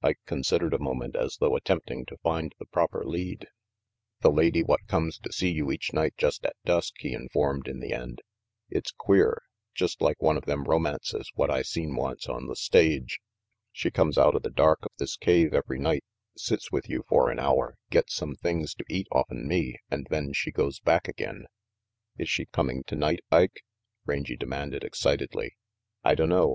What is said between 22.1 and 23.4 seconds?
"Is she coming tonight,